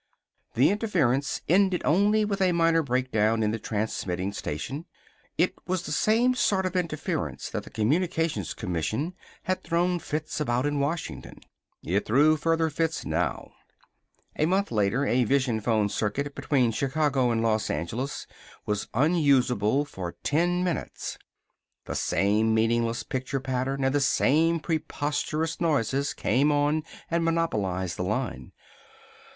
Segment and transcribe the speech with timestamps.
[0.55, 4.85] The interference ended only with a minor break down in the transmitting station.
[5.37, 10.65] It was the same sort of interference that the Communications Commission had thrown fits about
[10.65, 11.39] in Washington.
[11.83, 13.51] It threw further fits now.
[14.35, 18.25] A month later a vision phone circuit between Chicago and Los Angeles
[18.65, 21.19] was unusable for ten minutes.
[21.85, 26.81] The same meaningless picture pattern and the same preposterous noises came on
[27.11, 28.51] and monopolized the line.